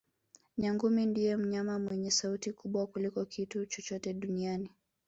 [0.57, 4.69] Nyangumi ndiye mnyama mwenye sauti kubwa kuliko kitu chochote duniani